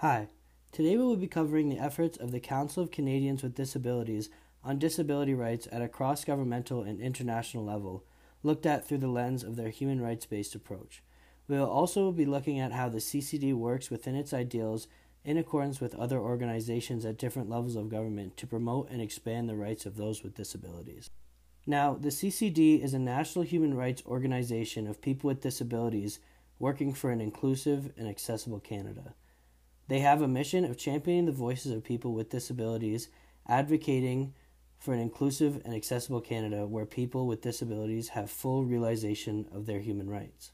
Hi, 0.00 0.28
today 0.72 0.98
we 0.98 1.04
will 1.04 1.16
be 1.16 1.26
covering 1.26 1.70
the 1.70 1.78
efforts 1.78 2.18
of 2.18 2.30
the 2.30 2.38
Council 2.38 2.82
of 2.82 2.90
Canadians 2.90 3.42
with 3.42 3.54
Disabilities 3.54 4.28
on 4.62 4.78
disability 4.78 5.32
rights 5.32 5.66
at 5.72 5.80
a 5.80 5.88
cross 5.88 6.22
governmental 6.22 6.82
and 6.82 7.00
international 7.00 7.64
level, 7.64 8.04
looked 8.42 8.66
at 8.66 8.86
through 8.86 8.98
the 8.98 9.08
lens 9.08 9.42
of 9.42 9.56
their 9.56 9.70
human 9.70 10.02
rights 10.02 10.26
based 10.26 10.54
approach. 10.54 11.02
We 11.48 11.56
will 11.56 11.70
also 11.70 12.12
be 12.12 12.26
looking 12.26 12.60
at 12.60 12.72
how 12.72 12.90
the 12.90 12.98
CCD 12.98 13.54
works 13.54 13.90
within 13.90 14.14
its 14.14 14.34
ideals 14.34 14.86
in 15.24 15.38
accordance 15.38 15.80
with 15.80 15.94
other 15.94 16.18
organizations 16.18 17.06
at 17.06 17.16
different 17.16 17.48
levels 17.48 17.74
of 17.74 17.88
government 17.88 18.36
to 18.36 18.46
promote 18.46 18.90
and 18.90 19.00
expand 19.00 19.48
the 19.48 19.56
rights 19.56 19.86
of 19.86 19.96
those 19.96 20.22
with 20.22 20.34
disabilities. 20.34 21.08
Now, 21.66 21.94
the 21.94 22.10
CCD 22.10 22.84
is 22.84 22.92
a 22.92 22.98
national 22.98 23.46
human 23.46 23.72
rights 23.72 24.02
organization 24.04 24.86
of 24.88 25.00
people 25.00 25.28
with 25.28 25.40
disabilities 25.40 26.20
working 26.58 26.92
for 26.92 27.10
an 27.10 27.22
inclusive 27.22 27.94
and 27.96 28.06
accessible 28.06 28.60
Canada. 28.60 29.14
They 29.88 30.00
have 30.00 30.20
a 30.20 30.28
mission 30.28 30.64
of 30.64 30.76
championing 30.76 31.26
the 31.26 31.32
voices 31.32 31.72
of 31.72 31.84
people 31.84 32.12
with 32.12 32.30
disabilities, 32.30 33.08
advocating 33.48 34.34
for 34.78 34.92
an 34.92 35.00
inclusive 35.00 35.62
and 35.64 35.74
accessible 35.74 36.20
Canada 36.20 36.66
where 36.66 36.86
people 36.86 37.26
with 37.26 37.40
disabilities 37.40 38.10
have 38.10 38.30
full 38.30 38.64
realization 38.64 39.46
of 39.52 39.66
their 39.66 39.80
human 39.80 40.10
rights. 40.10 40.52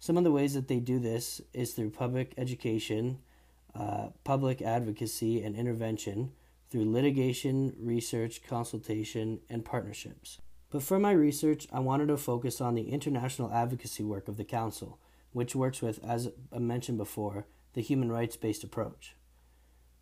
Some 0.00 0.16
of 0.16 0.24
the 0.24 0.32
ways 0.32 0.54
that 0.54 0.68
they 0.68 0.80
do 0.80 0.98
this 0.98 1.40
is 1.52 1.72
through 1.72 1.90
public 1.90 2.32
education, 2.36 3.18
uh, 3.74 4.08
public 4.24 4.62
advocacy, 4.62 5.42
and 5.42 5.56
intervention, 5.56 6.32
through 6.70 6.90
litigation, 6.90 7.74
research, 7.78 8.42
consultation, 8.46 9.40
and 9.48 9.64
partnerships. 9.64 10.38
But 10.70 10.82
for 10.82 10.98
my 10.98 11.12
research, 11.12 11.66
I 11.72 11.80
wanted 11.80 12.08
to 12.08 12.16
focus 12.16 12.60
on 12.60 12.74
the 12.74 12.90
international 12.90 13.52
advocacy 13.52 14.04
work 14.04 14.28
of 14.28 14.36
the 14.36 14.44
Council, 14.44 14.98
which 15.32 15.56
works 15.56 15.80
with, 15.80 16.02
as 16.04 16.30
I 16.52 16.58
mentioned 16.58 16.98
before, 16.98 17.46
the 17.78 17.84
human 17.84 18.10
rights 18.10 18.36
based 18.36 18.64
approach. 18.64 19.14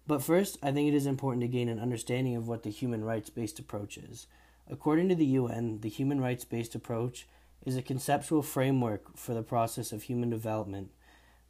But 0.06 0.22
first, 0.22 0.56
I 0.62 0.72
think 0.72 0.88
it 0.88 0.96
is 0.96 1.04
important 1.04 1.42
to 1.42 1.46
gain 1.46 1.68
an 1.68 1.78
understanding 1.78 2.34
of 2.34 2.48
what 2.48 2.62
the 2.62 2.70
human 2.70 3.04
rights 3.04 3.28
based 3.28 3.58
approach 3.58 3.98
is. 3.98 4.26
According 4.66 5.10
to 5.10 5.14
the 5.14 5.26
UN, 5.26 5.80
the 5.82 5.90
human 5.90 6.18
rights 6.18 6.42
based 6.42 6.74
approach 6.74 7.26
is 7.66 7.76
a 7.76 7.82
conceptual 7.82 8.40
framework 8.40 9.18
for 9.18 9.34
the 9.34 9.42
process 9.42 9.92
of 9.92 10.04
human 10.04 10.30
development 10.30 10.90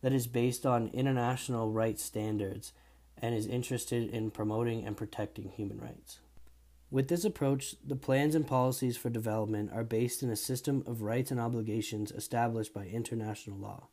that 0.00 0.12
is 0.12 0.26
based 0.26 0.66
on 0.66 0.88
international 0.88 1.70
rights 1.70 2.02
standards 2.02 2.72
and 3.22 3.32
is 3.32 3.46
interested 3.46 4.10
in 4.10 4.32
promoting 4.32 4.84
and 4.84 4.96
protecting 4.96 5.50
human 5.50 5.78
rights. 5.78 6.18
With 6.90 7.06
this 7.06 7.24
approach, 7.24 7.76
the 7.86 7.94
plans 7.94 8.34
and 8.34 8.48
policies 8.48 8.96
for 8.96 9.10
development 9.10 9.70
are 9.72 9.84
based 9.84 10.24
in 10.24 10.30
a 10.30 10.34
system 10.34 10.82
of 10.88 11.02
rights 11.02 11.30
and 11.30 11.38
obligations 11.38 12.10
established 12.10 12.74
by 12.74 12.86
international 12.86 13.58
law. 13.58 13.90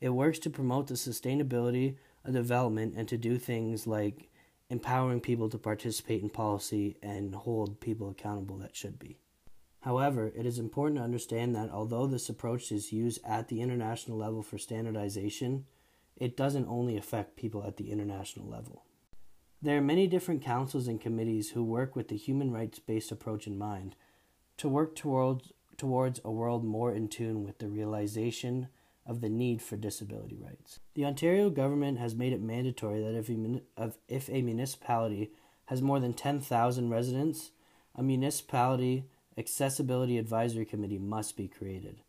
It 0.00 0.10
works 0.10 0.38
to 0.40 0.50
promote 0.50 0.88
the 0.88 0.94
sustainability 0.94 1.96
of 2.24 2.34
development 2.34 2.94
and 2.96 3.08
to 3.08 3.16
do 3.16 3.38
things 3.38 3.86
like 3.86 4.30
empowering 4.68 5.20
people 5.20 5.48
to 5.48 5.58
participate 5.58 6.22
in 6.22 6.28
policy 6.28 6.96
and 7.02 7.34
hold 7.34 7.80
people 7.80 8.10
accountable 8.10 8.58
that 8.58 8.76
should 8.76 8.98
be. 8.98 9.18
However, 9.80 10.32
it 10.34 10.44
is 10.44 10.58
important 10.58 10.98
to 10.98 11.04
understand 11.04 11.54
that 11.54 11.70
although 11.70 12.06
this 12.06 12.28
approach 12.28 12.72
is 12.72 12.92
used 12.92 13.20
at 13.24 13.48
the 13.48 13.60
international 13.60 14.18
level 14.18 14.42
for 14.42 14.58
standardization, 14.58 15.64
it 16.16 16.36
doesn't 16.36 16.66
only 16.66 16.96
affect 16.96 17.36
people 17.36 17.62
at 17.64 17.76
the 17.76 17.92
international 17.92 18.48
level. 18.48 18.82
There 19.62 19.78
are 19.78 19.82
many 19.82 20.06
different 20.06 20.42
councils 20.42 20.88
and 20.88 21.00
committees 21.00 21.50
who 21.50 21.62
work 21.62 21.94
with 21.94 22.08
the 22.08 22.16
human 22.16 22.50
rights 22.50 22.78
based 22.78 23.12
approach 23.12 23.46
in 23.46 23.56
mind 23.56 23.94
to 24.56 24.68
work 24.68 24.96
towards, 24.96 25.52
towards 25.76 26.20
a 26.24 26.30
world 26.30 26.64
more 26.64 26.92
in 26.92 27.08
tune 27.08 27.44
with 27.44 27.58
the 27.58 27.68
realization 27.68 28.68
of 29.06 29.20
the 29.20 29.28
need 29.28 29.62
for 29.62 29.76
disability 29.76 30.36
rights. 30.36 30.80
The 30.94 31.04
Ontario 31.04 31.48
government 31.48 31.98
has 31.98 32.14
made 32.14 32.32
it 32.32 32.42
mandatory 32.42 33.00
that 33.00 33.14
if 33.14 33.28
a, 33.28 33.92
if 34.08 34.28
a 34.28 34.42
municipality 34.42 35.30
has 35.66 35.80
more 35.80 36.00
than 36.00 36.12
10,000 36.12 36.90
residents, 36.90 37.50
a 37.94 38.02
municipality 38.02 39.04
accessibility 39.38 40.18
advisory 40.18 40.64
committee 40.64 40.98
must 40.98 41.36
be 41.36 41.48
created. 41.48 42.00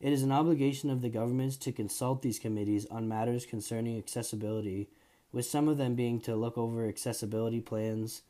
It 0.00 0.12
is 0.12 0.22
an 0.22 0.32
obligation 0.32 0.90
of 0.90 1.00
the 1.00 1.08
governments 1.08 1.56
to 1.58 1.72
consult 1.72 2.22
these 2.22 2.38
committees 2.38 2.86
on 2.90 3.08
matters 3.08 3.46
concerning 3.46 3.96
accessibility, 3.96 4.88
with 5.32 5.46
some 5.46 5.68
of 5.68 5.78
them 5.78 5.94
being 5.94 6.20
to 6.22 6.36
look 6.36 6.58
over 6.58 6.86
accessibility 6.86 7.60
plans, 7.60 8.22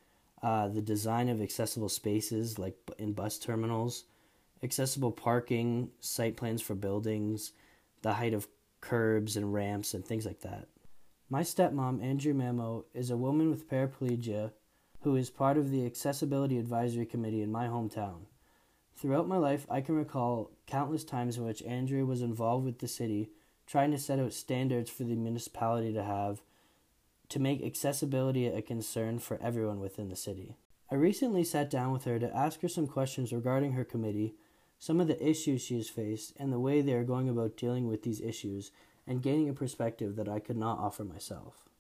uh, 0.43 0.69
the 0.69 0.83
design 0.83 1.29
of 1.29 1.41
accessible 1.41 1.89
spaces 1.89 2.59
like 2.59 2.77
in 2.99 3.13
bus 3.13 3.39
terminals, 3.39 4.05
accessible 4.63 5.11
parking, 5.11 5.91
site 6.01 6.37
plans 6.37 6.63
for 6.63 6.75
buildings, 6.75 7.53
the 8.05 8.15
height 8.15 8.35
of 8.35 8.47
curbs 8.83 9.37
and 9.37 9.53
ramps, 9.53 9.95
and 9.95 10.05
things 10.05 10.27
like 10.27 10.41
that. 10.41 10.69
My 11.31 11.41
stepmom, 11.41 12.05
Andrea 12.05 12.35
Mamo, 12.35 12.85
is 12.93 13.11
a 13.11 13.17
woman 13.17 13.49
with 13.49 13.69
paraplegia 13.69 14.53
who 15.01 15.17
is 15.17 15.31
part 15.31 15.57
of 15.57 15.71
the 15.71 15.87
Accessibility 15.87 16.59
Advisory 16.59 17.07
Committee 17.07 17.41
in 17.41 17.51
my 17.51 17.67
hometown. 17.67 18.27
Throughout 18.95 19.27
my 19.27 19.39
life, 19.39 19.67
I 19.71 19.81
can 19.81 19.97
recall 19.97 20.51
countless 20.67 21.03
times 21.03 21.39
in 21.39 21.47
which 21.47 21.63
Andrea 21.63 22.05
was 22.05 22.21
involved 22.21 22.67
with 22.67 22.79
the 22.79 22.89
city, 22.89 23.31
trying 23.67 23.91
to 23.93 23.99
set 23.99 24.19
out 24.19 24.35
standards 24.35 24.91
for 24.91 25.05
the 25.05 25.17
municipality 25.17 25.93
to 25.95 26.03
have 26.05 26.43
to 27.31 27.41
make 27.41 27.65
accessibility 27.65 28.47
a 28.47 28.61
concern 28.61 29.19
for 29.19 29.41
everyone 29.43 29.81
within 29.81 30.11
the 30.11 30.17
city. 30.17 30.57
I 30.91 30.97
recently 30.97 31.43
sat 31.43 31.71
down 31.71 31.93
with 31.93 32.05
her 32.05 32.19
to 32.19 32.37
ask 32.37 32.61
her 32.61 32.69
some 32.69 32.87
questions 32.87 33.33
regarding 33.33 33.73
her 33.73 33.85
committee, 33.85 34.35
some 34.85 35.01
of 35.01 35.07
the 35.07 35.27
issues 35.27 35.63
she 35.63 35.77
has 35.77 35.89
faced, 35.89 36.35
and 36.39 36.53
the 36.53 36.61
way 36.61 36.83
they 36.83 36.93
are 36.93 37.05
going 37.05 37.27
about 37.27 37.57
dealing 37.57 37.89
with 37.89 38.03
these 38.03 38.21
issues, 38.21 38.71
and 39.07 39.23
gaining 39.23 39.49
a 39.49 39.55
perspective 39.55 40.15
that 40.17 40.29
I 40.29 40.41
could 40.41 40.59
not 40.59 40.79
offer 40.79 41.05
myself. 41.05 41.71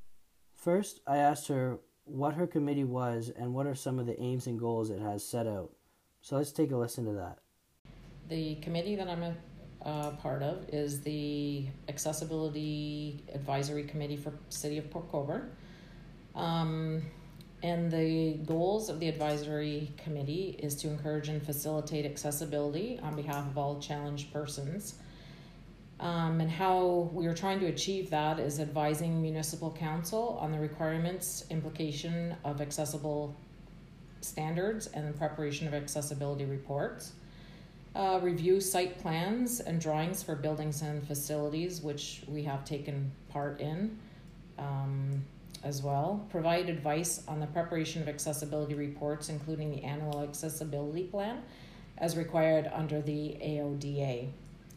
First, 0.55 1.01
I 1.07 1.19
asked 1.19 1.49
her 1.49 1.81
what 2.07 2.33
her 2.33 2.47
committee 2.47 2.83
was 2.85 3.31
and 3.37 3.53
what 3.53 3.67
are 3.67 3.75
some 3.75 3.99
of 3.99 4.07
the 4.07 4.19
aims 4.19 4.47
and 4.47 4.59
goals 4.59 4.89
it 4.89 5.03
has 5.03 5.23
set 5.23 5.47
out. 5.47 5.73
So 6.23 6.37
let's 6.37 6.51
take 6.51 6.71
a 6.71 6.77
listen 6.79 7.05
to 7.05 7.13
that. 7.13 7.41
The 8.31 8.55
committee 8.63 8.97
that 8.97 9.07
I'm 9.07 9.37
a 9.83 10.13
part 10.13 10.43
of 10.43 10.67
is 10.71 11.03
the 11.03 11.67
Accessibility 11.91 13.23
Advisory 13.35 13.85
Committee 13.85 14.17
for 14.17 14.33
City 14.49 14.79
of 14.79 14.91
Port 14.91 15.11
Colborne. 15.11 15.51
Um, 16.35 17.03
and 17.65 17.91
the 17.91 18.35
goals 18.45 18.91
of 18.91 19.01
the 19.01 19.09
advisory 19.09 19.91
committee 19.97 20.55
is 20.63 20.75
to 20.75 20.87
encourage 20.87 21.31
and 21.31 21.43
facilitate 21.43 22.05
accessibility 22.05 23.01
on 23.03 23.17
behalf 23.17 23.47
of 23.47 23.57
all 23.57 23.81
challenged 23.81 24.31
persons. 24.35 24.97
Um, 25.99 26.43
and 26.43 26.51
how 26.51 27.09
we 27.15 27.27
are 27.27 27.33
trying 27.33 27.61
to 27.61 27.67
achieve 27.67 28.11
that 28.11 28.39
is 28.39 28.61
advising 28.61 29.23
municipal 29.23 29.71
council 29.71 30.37
on 30.43 30.53
the 30.53 30.59
requirements, 30.59 31.47
implication 31.49 32.37
of 32.45 32.61
accessible 32.61 33.35
standards 34.21 34.89
and 34.89 35.17
preparation 35.17 35.67
of 35.67 35.73
accessibility 35.73 36.45
reports. 36.45 37.15
Uh, 37.95 38.21
review 38.23 38.61
site 38.61 38.99
plans 38.99 39.61
and 39.61 39.81
drawings 39.81 40.23
for 40.23 40.35
buildings 40.35 40.83
and 40.83 41.07
facilities, 41.07 41.81
which 41.81 42.25
we 42.29 42.43
have 42.43 42.63
taken 42.67 43.11
part 43.31 43.59
in 43.59 43.99
um, 44.59 45.25
as 45.65 45.83
well. 45.83 46.27
Provide 46.31 46.69
advice 46.69 47.23
on 47.27 47.41
the 47.41 47.47
preparation 47.47 48.03
of 48.03 48.09
accessibility 48.09 48.75
reports, 48.75 49.29
including 49.29 49.71
the 49.71 49.83
annual 49.83 50.23
accessibility 50.23 51.05
plan 51.05 51.43
as 51.99 52.17
required 52.17 52.71
under 52.73 53.01
the 53.01 53.37
AODA. 53.43 54.31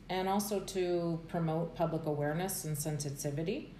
And 0.09 0.29
also 0.29 0.61
to 0.61 1.19
promote 1.27 1.75
public 1.75 2.05
awareness 2.05 2.63
and 2.63 2.77
sensitivity 2.77 3.73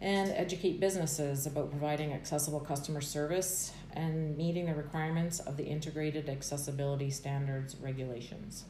and 0.00 0.30
educate 0.30 0.78
businesses 0.78 1.46
about 1.46 1.70
providing 1.70 2.12
accessible 2.12 2.60
customer 2.60 3.00
service 3.00 3.72
and 3.94 4.36
meeting 4.36 4.66
the 4.66 4.74
requirements 4.74 5.40
of 5.40 5.56
the 5.56 5.64
integrated 5.64 6.28
accessibility 6.28 7.10
standards 7.10 7.74
regulations. 7.82 8.64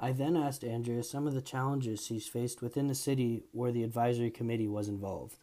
I 0.00 0.12
then 0.12 0.36
asked 0.36 0.64
Andrea 0.64 1.02
some 1.02 1.26
of 1.26 1.34
the 1.34 1.42
challenges 1.42 2.06
she's 2.06 2.26
faced 2.26 2.62
within 2.62 2.86
the 2.86 2.94
city 2.94 3.42
where 3.52 3.72
the 3.72 3.82
advisory 3.82 4.30
committee 4.30 4.68
was 4.68 4.88
involved. 4.88 5.36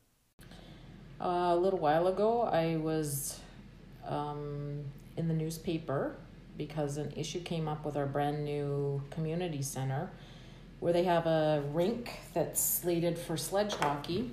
A 1.19 1.56
little 1.56 1.79
while 1.79 2.07
ago, 2.07 2.41
I 2.41 2.75
was 2.77 3.39
um, 4.07 4.83
in 5.17 5.27
the 5.27 5.33
newspaper 5.33 6.15
because 6.57 6.97
an 6.97 7.13
issue 7.15 7.41
came 7.41 7.67
up 7.67 7.85
with 7.85 7.97
our 7.97 8.06
brand 8.06 8.44
new 8.45 9.01
community 9.09 9.62
center 9.62 10.09
where 10.79 10.94
they 10.94 11.03
have 11.03 11.25
a 11.25 11.63
rink 11.71 12.19
that's 12.33 12.62
slated 12.62 13.17
for 13.17 13.35
sledge 13.38 13.73
hockey 13.73 14.31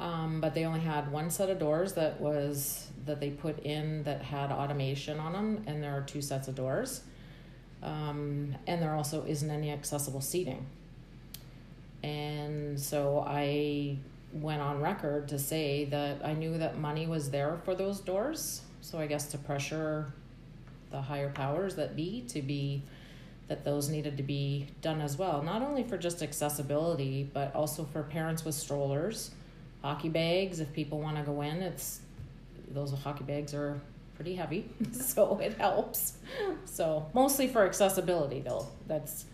um, 0.00 0.40
but 0.40 0.54
they 0.54 0.64
only 0.64 0.80
had 0.80 1.12
one 1.12 1.30
set 1.30 1.50
of 1.50 1.58
doors 1.58 1.92
that 1.92 2.20
was 2.20 2.88
that 3.04 3.20
they 3.20 3.30
put 3.30 3.58
in 3.60 4.02
that 4.04 4.22
had 4.22 4.50
automation 4.50 5.20
on 5.20 5.32
them, 5.32 5.62
and 5.66 5.82
there 5.82 5.92
are 5.92 6.00
two 6.00 6.22
sets 6.22 6.48
of 6.48 6.54
doors. 6.54 7.02
Um, 7.82 8.54
and 8.66 8.80
there 8.80 8.94
also 8.94 9.24
isn't 9.26 9.50
any 9.50 9.70
accessible 9.70 10.20
seating. 10.20 10.66
And 12.02 12.80
so 12.80 13.24
I 13.26 13.96
went 14.32 14.60
on 14.60 14.80
record 14.80 15.28
to 15.28 15.38
say 15.38 15.84
that 15.86 16.24
I 16.24 16.34
knew 16.34 16.58
that 16.58 16.78
money 16.78 17.06
was 17.06 17.30
there 17.30 17.58
for 17.64 17.74
those 17.74 18.00
doors. 18.00 18.62
So 18.80 18.98
I 18.98 19.06
guess 19.06 19.26
to 19.28 19.38
pressure 19.38 20.12
the 20.90 21.00
higher 21.00 21.30
powers 21.30 21.76
that 21.76 21.96
be 21.96 22.24
to 22.28 22.42
be 22.42 22.82
that 23.48 23.64
those 23.64 23.88
needed 23.88 24.16
to 24.16 24.22
be 24.22 24.68
done 24.80 25.00
as 25.00 25.18
well, 25.18 25.42
not 25.42 25.60
only 25.60 25.82
for 25.82 25.98
just 25.98 26.22
accessibility, 26.22 27.28
but 27.34 27.52
also 27.52 27.84
for 27.84 28.04
parents 28.04 28.44
with 28.44 28.54
strollers, 28.54 29.32
hockey 29.82 30.08
bags. 30.08 30.60
If 30.60 30.72
people 30.72 31.00
want 31.00 31.16
to 31.16 31.24
go 31.24 31.40
in, 31.42 31.56
it's 31.56 32.00
those 32.70 32.92
hockey 32.92 33.24
bags 33.24 33.52
are 33.52 33.80
pretty 34.14 34.36
heavy, 34.36 34.68
so 34.92 35.38
it 35.40 35.54
helps. 35.54 36.18
So 36.64 37.06
mostly 37.12 37.48
for 37.48 37.66
accessibility 37.66 38.40
though. 38.40 38.68
That's 38.86 39.24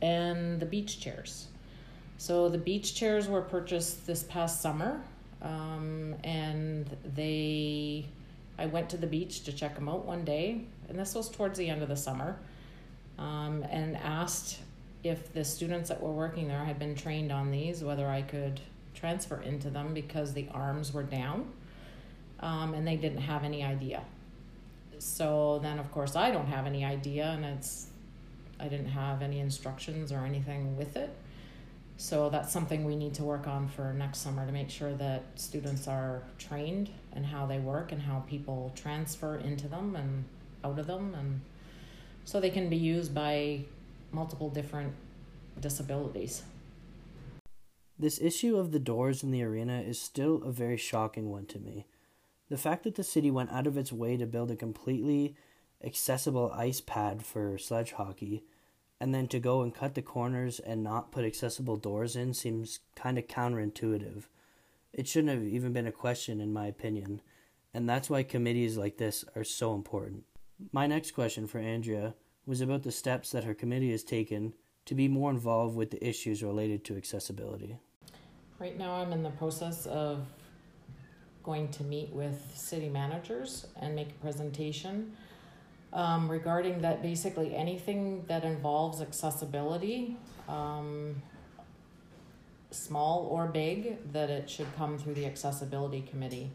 and 0.00 0.60
the 0.60 0.66
beach 0.66 1.00
chairs. 1.00 1.48
So 2.18 2.48
the 2.48 2.58
beach 2.58 2.94
chairs 2.94 3.28
were 3.28 3.42
purchased 3.42 4.06
this 4.06 4.22
past 4.22 4.60
summer, 4.60 5.00
um, 5.42 6.14
and 6.24 6.88
they. 7.14 8.06
I 8.56 8.66
went 8.66 8.88
to 8.90 8.96
the 8.96 9.08
beach 9.08 9.42
to 9.44 9.52
check 9.52 9.74
them 9.74 9.88
out 9.88 10.04
one 10.04 10.24
day, 10.24 10.60
and 10.88 10.98
this 10.98 11.14
was 11.14 11.28
towards 11.28 11.58
the 11.58 11.68
end 11.68 11.82
of 11.82 11.88
the 11.88 11.96
summer, 11.96 12.38
um, 13.18 13.64
and 13.68 13.96
asked 13.96 14.60
if 15.02 15.32
the 15.32 15.44
students 15.44 15.88
that 15.88 16.00
were 16.00 16.12
working 16.12 16.46
there 16.46 16.64
had 16.64 16.78
been 16.78 16.94
trained 16.94 17.32
on 17.32 17.50
these, 17.50 17.82
whether 17.82 18.08
I 18.08 18.22
could 18.22 18.60
transfer 18.94 19.42
into 19.42 19.70
them 19.70 19.92
because 19.92 20.32
the 20.32 20.48
arms 20.52 20.92
were 20.94 21.02
down, 21.02 21.50
um, 22.40 22.74
and 22.74 22.86
they 22.86 22.96
didn't 22.96 23.22
have 23.22 23.42
any 23.42 23.64
idea. 23.64 24.02
So 24.98 25.58
then, 25.60 25.80
of 25.80 25.90
course, 25.90 26.14
I 26.14 26.30
don't 26.30 26.46
have 26.46 26.66
any 26.66 26.84
idea, 26.84 27.26
and 27.26 27.44
it's 27.44 27.88
I 28.58 28.68
didn't 28.68 28.90
have 28.90 29.20
any 29.20 29.40
instructions 29.40 30.12
or 30.12 30.20
anything 30.20 30.76
with 30.76 30.96
it. 30.96 31.10
So 31.96 32.28
that's 32.28 32.52
something 32.52 32.84
we 32.84 32.96
need 32.96 33.14
to 33.14 33.22
work 33.22 33.46
on 33.46 33.68
for 33.68 33.92
next 33.92 34.18
summer 34.18 34.44
to 34.44 34.52
make 34.52 34.68
sure 34.68 34.94
that 34.94 35.22
students 35.36 35.86
are 35.86 36.22
trained 36.38 36.90
and 37.12 37.24
how 37.24 37.46
they 37.46 37.58
work 37.58 37.92
and 37.92 38.02
how 38.02 38.20
people 38.28 38.72
transfer 38.74 39.36
into 39.36 39.68
them 39.68 39.94
and 39.94 40.24
out 40.64 40.78
of 40.78 40.86
them 40.86 41.14
and 41.14 41.40
so 42.24 42.40
they 42.40 42.50
can 42.50 42.68
be 42.68 42.76
used 42.76 43.14
by 43.14 43.60
multiple 44.10 44.48
different 44.48 44.92
disabilities. 45.60 46.42
This 47.98 48.20
issue 48.20 48.56
of 48.56 48.72
the 48.72 48.80
doors 48.80 49.22
in 49.22 49.30
the 49.30 49.42
arena 49.42 49.80
is 49.80 50.00
still 50.00 50.42
a 50.42 50.50
very 50.50 50.76
shocking 50.76 51.30
one 51.30 51.46
to 51.46 51.58
me. 51.60 51.86
The 52.48 52.58
fact 52.58 52.84
that 52.84 52.96
the 52.96 53.04
city 53.04 53.30
went 53.30 53.52
out 53.52 53.66
of 53.66 53.78
its 53.78 53.92
way 53.92 54.16
to 54.16 54.26
build 54.26 54.50
a 54.50 54.56
completely 54.56 55.36
accessible 55.84 56.50
ice 56.52 56.80
pad 56.80 57.24
for 57.24 57.56
sledge 57.58 57.92
hockey 57.92 58.42
and 59.04 59.14
then 59.14 59.28
to 59.28 59.38
go 59.38 59.60
and 59.60 59.74
cut 59.74 59.94
the 59.94 60.00
corners 60.00 60.60
and 60.60 60.82
not 60.82 61.12
put 61.12 61.26
accessible 61.26 61.76
doors 61.76 62.16
in 62.16 62.32
seems 62.32 62.78
kind 62.96 63.18
of 63.18 63.26
counterintuitive. 63.26 64.22
It 64.94 65.06
shouldn't 65.06 65.34
have 65.34 65.46
even 65.46 65.74
been 65.74 65.86
a 65.86 65.92
question, 65.92 66.40
in 66.40 66.54
my 66.54 66.68
opinion, 66.68 67.20
and 67.74 67.86
that's 67.86 68.08
why 68.08 68.22
committees 68.22 68.78
like 68.78 68.96
this 68.96 69.22
are 69.36 69.44
so 69.44 69.74
important. 69.74 70.24
My 70.72 70.86
next 70.86 71.10
question 71.10 71.46
for 71.46 71.58
Andrea 71.58 72.14
was 72.46 72.62
about 72.62 72.82
the 72.82 72.90
steps 72.90 73.30
that 73.32 73.44
her 73.44 73.52
committee 73.52 73.90
has 73.90 74.04
taken 74.04 74.54
to 74.86 74.94
be 74.94 75.06
more 75.06 75.30
involved 75.30 75.76
with 75.76 75.90
the 75.90 76.02
issues 76.02 76.42
related 76.42 76.82
to 76.86 76.96
accessibility. 76.96 77.76
Right 78.58 78.78
now, 78.78 78.94
I'm 78.94 79.12
in 79.12 79.22
the 79.22 79.28
process 79.32 79.84
of 79.84 80.26
going 81.42 81.68
to 81.72 81.84
meet 81.84 82.08
with 82.08 82.40
city 82.54 82.88
managers 82.88 83.66
and 83.82 83.94
make 83.94 84.08
a 84.08 84.22
presentation 84.22 85.14
um, 85.94 86.28
regarding 86.28 86.82
that 86.82 87.00
basically 87.02 87.54
anything 87.54 88.24
that 88.26 88.44
involves 88.44 89.00
accessibility, 89.00 90.16
um, 90.48 91.22
small 92.70 93.28
or 93.30 93.46
big, 93.46 94.12
that 94.12 94.28
it 94.28 94.50
should 94.50 94.66
come 94.76 94.98
through 94.98 95.14
the 95.14 95.24
accessibility 95.24 96.02
committee. 96.02 96.50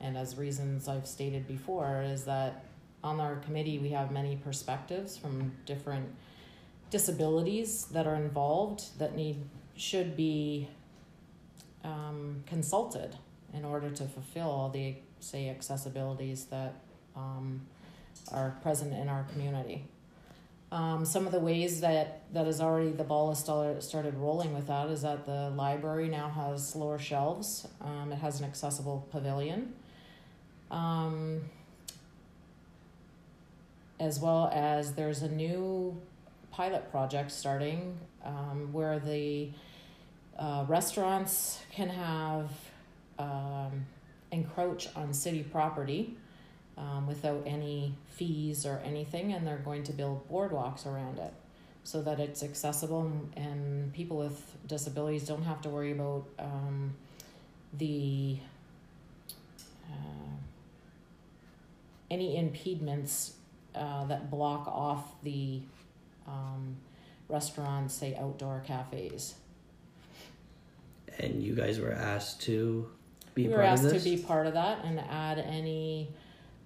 And 0.00 0.16
as 0.16 0.36
reasons 0.36 0.88
I've 0.88 1.06
stated 1.06 1.46
before, 1.46 2.02
is 2.02 2.24
that 2.24 2.64
on 3.04 3.20
our 3.20 3.36
committee 3.36 3.78
we 3.78 3.90
have 3.90 4.10
many 4.10 4.36
perspectives 4.36 5.18
from 5.18 5.52
different 5.66 6.08
disabilities 6.90 7.84
that 7.86 8.06
are 8.06 8.16
involved 8.16 8.98
that 8.98 9.14
need 9.14 9.36
should 9.76 10.16
be 10.16 10.68
um, 11.84 12.42
consulted 12.46 13.14
in 13.52 13.64
order 13.64 13.90
to 13.90 14.04
fulfill 14.04 14.50
all 14.50 14.70
the 14.70 14.96
say 15.20 15.54
accessibilities 15.56 16.48
that 16.48 16.74
um, 17.14 17.60
are 18.32 18.56
present 18.62 18.92
in 18.92 19.08
our 19.08 19.24
community. 19.32 19.84
Um, 20.70 21.06
some 21.06 21.24
of 21.24 21.32
the 21.32 21.40
ways 21.40 21.80
that 21.80 22.22
that 22.34 22.46
is 22.46 22.60
already 22.60 22.90
the 22.90 23.04
ball 23.04 23.30
has 23.30 23.38
started 23.38 24.14
rolling 24.14 24.54
with 24.54 24.66
that 24.66 24.90
is 24.90 25.00
that 25.00 25.24
the 25.24 25.50
library 25.50 26.08
now 26.08 26.28
has 26.28 26.76
lower 26.76 26.98
shelves. 26.98 27.66
Um, 27.80 28.12
it 28.12 28.16
has 28.16 28.40
an 28.40 28.44
accessible 28.44 29.06
pavilion, 29.10 29.72
um, 30.70 31.40
as 33.98 34.20
well 34.20 34.50
as 34.52 34.92
there's 34.92 35.22
a 35.22 35.28
new 35.28 35.98
pilot 36.50 36.90
project 36.90 37.30
starting 37.30 37.96
um, 38.22 38.68
where 38.70 38.98
the 38.98 39.48
uh, 40.38 40.64
restaurants 40.68 41.62
can 41.72 41.88
have 41.88 42.50
um, 43.18 43.86
encroach 44.30 44.88
on 44.94 45.14
city 45.14 45.42
property 45.42 46.16
um, 46.78 47.06
without 47.06 47.42
any 47.44 47.94
fees 48.08 48.64
or 48.64 48.80
anything, 48.84 49.32
and 49.32 49.46
they're 49.46 49.58
going 49.58 49.82
to 49.84 49.92
build 49.92 50.28
boardwalks 50.30 50.86
around 50.86 51.18
it 51.18 51.32
so 51.82 52.02
that 52.02 52.20
it's 52.20 52.42
accessible 52.42 53.10
and 53.34 53.92
people 53.94 54.18
with 54.18 54.56
disabilities 54.66 55.26
don't 55.26 55.44
have 55.44 55.62
to 55.62 55.68
worry 55.68 55.92
about 55.92 56.24
um, 56.38 56.94
the 57.72 58.36
uh, 59.90 60.36
any 62.10 62.36
impediments 62.36 63.34
uh, 63.74 64.04
that 64.04 64.30
block 64.30 64.66
off 64.66 65.12
the 65.22 65.62
um, 66.26 66.76
restaurants, 67.28 67.94
say 67.94 68.16
outdoor 68.16 68.62
cafes. 68.66 69.34
And 71.18 71.42
you 71.42 71.54
guys 71.54 71.80
were 71.80 71.92
asked 71.92 72.42
to 72.42 72.88
be 73.34 73.44
we 73.44 73.48
part 73.48 73.58
were 73.58 73.64
asked 73.64 73.90
to 73.90 74.00
be 74.00 74.16
part 74.18 74.46
of 74.46 74.54
that 74.54 74.84
and 74.84 75.00
add 75.00 75.38
any 75.38 76.10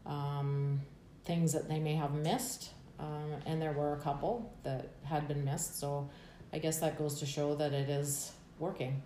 um, 0.07 0.81
things 1.25 1.53
that 1.53 1.69
they 1.69 1.79
may 1.79 1.95
have 1.95 2.15
missed. 2.15 2.71
Um, 2.99 3.35
and 3.47 3.61
there 3.61 3.73
were 3.73 3.95
a 3.95 4.01
couple 4.01 4.53
that 4.63 4.91
had 5.05 5.27
been 5.27 5.45
missed. 5.45 5.79
So 5.79 6.09
I 6.53 6.59
guess 6.59 6.79
that 6.81 6.99
goes 6.99 7.19
to 7.21 7.27
show 7.27 7.55
that 7.57 7.73
it 7.73 7.89
is 7.89 8.33
working. 8.59 9.03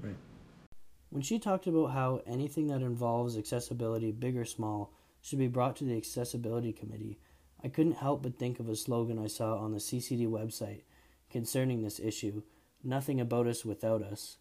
Right. 0.00 0.16
When 1.10 1.22
she 1.22 1.38
talked 1.38 1.66
about 1.66 1.88
how 1.88 2.22
anything 2.26 2.68
that 2.68 2.82
involves 2.82 3.36
accessibility, 3.36 4.12
big 4.12 4.36
or 4.36 4.44
small, 4.44 4.92
should 5.22 5.38
be 5.38 5.48
brought 5.48 5.76
to 5.76 5.84
the 5.84 5.96
Accessibility 5.96 6.72
Committee, 6.72 7.18
I 7.62 7.68
couldn't 7.68 7.96
help 7.96 8.22
but 8.22 8.38
think 8.38 8.58
of 8.58 8.68
a 8.68 8.76
slogan 8.76 9.18
I 9.18 9.26
saw 9.26 9.58
on 9.58 9.72
the 9.72 9.78
CCD 9.78 10.26
website 10.26 10.82
concerning 11.30 11.82
this 11.82 12.00
issue 12.00 12.42
Nothing 12.82 13.20
about 13.20 13.46
us 13.46 13.64
without 13.64 14.02
us, 14.02 14.38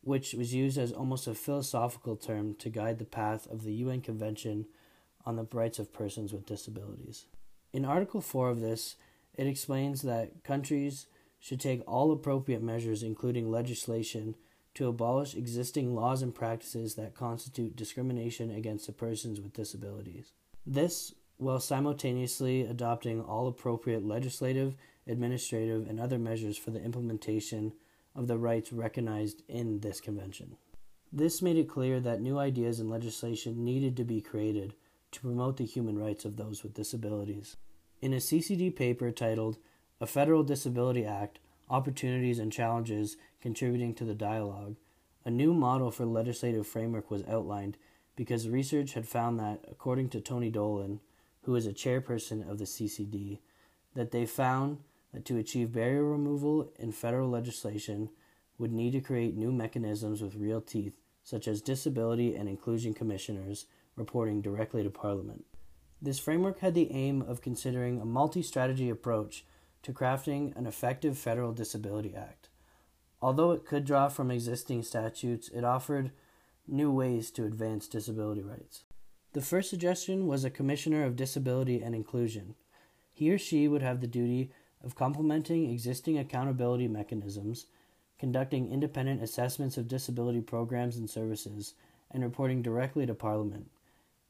which 0.00 0.34
was 0.34 0.52
used 0.52 0.78
as 0.78 0.92
almost 0.92 1.28
a 1.28 1.34
philosophical 1.34 2.16
term 2.16 2.54
to 2.56 2.68
guide 2.68 2.98
the 2.98 3.04
path 3.04 3.46
of 3.46 3.62
the 3.62 3.72
UN 3.74 4.00
Convention 4.00 4.66
on 5.24 5.36
the 5.36 5.46
Rights 5.52 5.78
of 5.78 5.92
Persons 5.92 6.32
with 6.32 6.46
Disabilities. 6.46 7.26
In 7.72 7.84
Article 7.84 8.20
4 8.20 8.50
of 8.50 8.60
this, 8.60 8.96
it 9.34 9.46
explains 9.46 10.02
that 10.02 10.44
countries 10.44 11.06
should 11.40 11.60
take 11.60 11.82
all 11.86 12.12
appropriate 12.12 12.62
measures, 12.62 13.02
including 13.02 13.50
legislation, 13.50 14.34
to 14.74 14.88
abolish 14.88 15.34
existing 15.34 15.94
laws 15.94 16.22
and 16.22 16.34
practices 16.34 16.94
that 16.94 17.14
constitute 17.14 17.76
discrimination 17.76 18.50
against 18.50 18.86
the 18.86 18.92
persons 18.92 19.40
with 19.40 19.52
disabilities. 19.52 20.32
This, 20.66 21.14
while 21.36 21.60
simultaneously 21.60 22.62
adopting 22.62 23.20
all 23.20 23.48
appropriate 23.48 24.04
legislative, 24.04 24.74
administrative, 25.06 25.88
and 25.88 25.98
other 25.98 26.18
measures 26.18 26.56
for 26.56 26.70
the 26.70 26.82
implementation 26.82 27.72
of 28.14 28.28
the 28.28 28.38
rights 28.38 28.72
recognized 28.72 29.42
in 29.48 29.80
this 29.80 30.00
convention. 30.00 30.56
This 31.12 31.42
made 31.42 31.56
it 31.56 31.68
clear 31.68 32.00
that 32.00 32.20
new 32.20 32.38
ideas 32.38 32.80
and 32.80 32.88
legislation 32.88 33.64
needed 33.64 33.96
to 33.96 34.04
be 34.04 34.20
created 34.20 34.74
to 35.12 35.20
promote 35.20 35.56
the 35.56 35.64
human 35.64 35.98
rights 35.98 36.24
of 36.24 36.36
those 36.36 36.62
with 36.62 36.74
disabilities. 36.74 37.56
In 38.00 38.12
a 38.12 38.16
CCD 38.16 38.74
paper 38.74 39.10
titled 39.10 39.58
A 40.00 40.06
Federal 40.06 40.42
Disability 40.42 41.04
Act 41.04 41.38
Opportunities 41.70 42.38
and 42.38 42.52
Challenges 42.52 43.16
Contributing 43.40 43.94
to 43.94 44.04
the 44.04 44.14
Dialogue, 44.14 44.76
a 45.24 45.30
new 45.30 45.54
model 45.54 45.90
for 45.90 46.04
legislative 46.04 46.66
framework 46.66 47.10
was 47.10 47.22
outlined 47.28 47.76
because 48.16 48.48
research 48.48 48.94
had 48.94 49.06
found 49.06 49.38
that, 49.38 49.60
according 49.70 50.08
to 50.10 50.20
Tony 50.20 50.50
Dolan, 50.50 51.00
who 51.42 51.54
is 51.54 51.66
a 51.66 51.72
chairperson 51.72 52.48
of 52.48 52.58
the 52.58 52.64
CCD, 52.64 53.38
that 53.94 54.10
they 54.10 54.26
found 54.26 54.78
that 55.12 55.24
to 55.26 55.38
achieve 55.38 55.72
barrier 55.72 56.04
removal 56.04 56.72
in 56.78 56.92
federal 56.92 57.28
legislation 57.28 58.10
would 58.58 58.72
need 58.72 58.92
to 58.92 59.00
create 59.00 59.36
new 59.36 59.52
mechanisms 59.52 60.22
with 60.22 60.36
real 60.36 60.60
teeth, 60.60 60.94
such 61.22 61.46
as 61.46 61.60
disability 61.60 62.34
and 62.34 62.48
inclusion 62.48 62.94
commissioners 62.94 63.66
reporting 63.96 64.40
directly 64.40 64.82
to 64.82 64.90
Parliament. 64.90 65.44
This 66.00 66.18
framework 66.18 66.60
had 66.60 66.74
the 66.74 66.90
aim 66.90 67.22
of 67.22 67.42
considering 67.42 68.00
a 68.00 68.04
multi 68.04 68.42
strategy 68.42 68.90
approach 68.90 69.44
to 69.82 69.92
crafting 69.92 70.56
an 70.56 70.66
effective 70.66 71.18
federal 71.18 71.52
disability 71.52 72.14
act. 72.14 72.48
Although 73.20 73.52
it 73.52 73.64
could 73.64 73.84
draw 73.84 74.08
from 74.08 74.30
existing 74.30 74.82
statutes, 74.82 75.48
it 75.48 75.64
offered 75.64 76.10
new 76.66 76.90
ways 76.90 77.30
to 77.32 77.44
advance 77.44 77.86
disability 77.86 78.42
rights. 78.42 78.84
The 79.32 79.40
first 79.40 79.70
suggestion 79.70 80.26
was 80.26 80.44
a 80.44 80.50
Commissioner 80.50 81.04
of 81.04 81.16
Disability 81.16 81.80
and 81.80 81.94
Inclusion. 81.94 82.54
He 83.12 83.30
or 83.30 83.38
she 83.38 83.68
would 83.68 83.82
have 83.82 84.00
the 84.00 84.06
duty 84.06 84.50
of 84.82 84.94
complementing 84.94 85.70
existing 85.70 86.18
accountability 86.18 86.88
mechanisms, 86.88 87.66
conducting 88.18 88.70
independent 88.70 89.22
assessments 89.22 89.76
of 89.76 89.88
disability 89.88 90.40
programs 90.40 90.96
and 90.96 91.08
services, 91.08 91.74
and 92.10 92.22
reporting 92.22 92.60
directly 92.60 93.06
to 93.06 93.14
Parliament. 93.14 93.70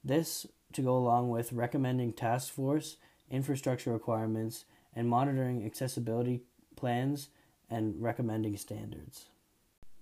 This 0.04 0.46
to 0.72 0.82
go 0.82 0.96
along 0.96 1.30
with 1.30 1.52
recommending 1.52 2.12
task 2.12 2.52
force, 2.52 2.96
infrastructure 3.30 3.92
requirements, 3.92 4.64
and 4.94 5.08
monitoring 5.08 5.64
accessibility 5.64 6.42
plans 6.76 7.28
and 7.70 8.00
recommending 8.02 8.56
standards. 8.56 9.26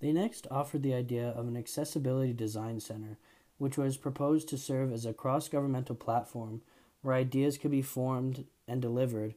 They 0.00 0.12
next 0.12 0.46
offered 0.50 0.82
the 0.82 0.94
idea 0.94 1.28
of 1.28 1.46
an 1.46 1.56
accessibility 1.56 2.32
design 2.32 2.80
center, 2.80 3.18
which 3.58 3.76
was 3.76 3.98
proposed 3.98 4.48
to 4.48 4.58
serve 4.58 4.92
as 4.92 5.04
a 5.04 5.12
cross 5.12 5.48
governmental 5.48 5.94
platform 5.94 6.62
where 7.02 7.14
ideas 7.14 7.58
could 7.58 7.70
be 7.70 7.82
formed 7.82 8.46
and 8.66 8.80
delivered, 8.80 9.34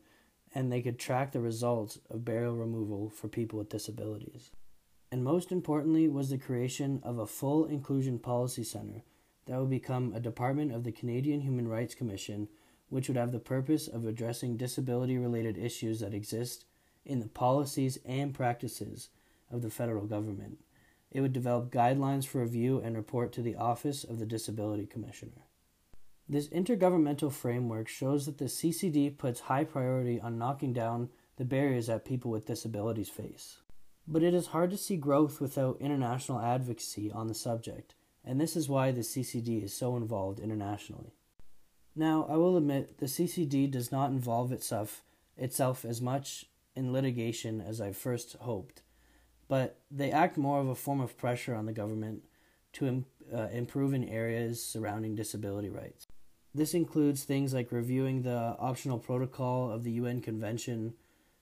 and 0.55 0.72
they 0.72 0.82
could 0.82 0.98
track 0.98 1.32
the 1.32 1.39
results 1.41 2.00
of 2.10 2.24
barrier 2.24 2.53
removal 2.53 3.10
for 3.10 3.27
people 3.27 3.60
with 3.60 3.70
disabilities. 3.70 4.51
And 5.12 5.24
most 5.24 5.51
importantly, 5.51 6.08
was 6.08 6.29
the 6.29 6.38
creation 6.38 7.01
of 7.03 7.20
a 7.20 7.27
full 7.27 7.65
inclusion 7.65 8.17
policy 8.17 8.63
center 8.63 9.03
that 9.45 9.59
would 9.59 9.69
become 9.69 10.13
a 10.13 10.19
department 10.19 10.73
of 10.73 10.83
the 10.83 10.91
Canadian 10.91 11.41
Human 11.41 11.67
Rights 11.67 11.95
Commission, 11.95 12.47
which 12.89 13.07
would 13.07 13.17
have 13.17 13.31
the 13.31 13.39
purpose 13.39 13.88
of 13.88 14.05
addressing 14.05 14.57
disability 14.57 15.17
related 15.17 15.57
issues 15.57 16.00
that 16.00 16.13
exist 16.13 16.65
in 17.05 17.19
the 17.19 17.27
policies 17.27 17.97
and 18.05 18.33
practices 18.33 19.09
of 19.51 19.62
the 19.62 19.69
federal 19.69 20.05
government. 20.05 20.59
It 21.12 21.21
would 21.21 21.33
develop 21.33 21.71
guidelines 21.71 22.25
for 22.25 22.41
review 22.41 22.79
and 22.79 22.95
report 22.95 23.31
to 23.33 23.41
the 23.41 23.55
Office 23.55 24.03
of 24.03 24.19
the 24.19 24.25
Disability 24.25 24.85
Commissioner. 24.85 25.43
This 26.27 26.47
intergovernmental 26.47 27.31
framework 27.31 27.88
shows 27.88 28.25
that 28.25 28.38
the 28.38 28.45
CCD 28.45 29.15
puts 29.17 29.41
high 29.41 29.65
priority 29.65 30.19
on 30.19 30.38
knocking 30.38 30.73
down 30.73 31.09
the 31.35 31.45
barriers 31.45 31.88
that 31.88 32.05
people 32.05 32.31
with 32.31 32.45
disabilities 32.45 33.09
face. 33.09 33.57
But 34.07 34.23
it 34.23 34.33
is 34.33 34.47
hard 34.47 34.71
to 34.71 34.77
see 34.77 34.97
growth 34.97 35.41
without 35.41 35.77
international 35.79 36.39
advocacy 36.39 37.12
on 37.12 37.27
the 37.27 37.33
subject, 37.33 37.95
and 38.25 38.39
this 38.39 38.56
is 38.56 38.70
why 38.70 38.92
the 38.92 39.01
CCD 39.01 39.63
is 39.63 39.74
so 39.74 39.98
involved 39.98 40.39
internationally. 40.39 41.13
Now, 41.96 42.25
I 42.30 42.38
will 42.38 42.58
admit 42.58 42.98
the 42.98 43.06
CCD 43.06 43.70
does 43.70 43.92
not 43.92 44.12
involve 44.12 44.51
itself 44.51 45.03
itself 45.36 45.84
as 45.84 46.01
much 46.01 46.46
in 46.75 46.94
litigation 46.94 47.60
as 47.60 47.82
I 47.82 47.92
first 47.92 48.36
hoped, 48.42 48.84
but 49.48 49.80
they 49.89 50.12
act 50.12 50.38
more 50.38 50.60
of 50.60 50.68
a 50.68 50.75
form 50.75 51.01
of 51.01 51.18
pressure 51.18 51.56
on 51.56 51.65
the 51.65 51.74
government 51.74 52.24
to 52.74 53.06
uh, 53.34 53.48
improve 53.51 53.94
in 53.94 54.03
areas 54.03 54.63
surrounding 54.63 55.15
disability 55.15 55.70
rights. 55.70 56.08
This 56.56 56.74
includes 56.74 57.24
things 57.24 57.53
like 57.53 57.72
reviewing 57.72 58.22
the 58.22 58.56
optional 58.60 59.00
protocol 59.00 59.72
of 59.72 59.84
the 59.84 59.94
UN 59.94 60.22
Convention, 60.22 60.94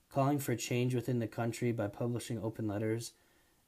calling 0.10 0.40
for 0.40 0.56
change 0.56 0.96
within 0.96 1.20
the 1.20 1.28
country 1.28 1.72
by 1.72 1.88
publishing 1.88 2.42
open 2.42 2.68
letters, 2.68 3.14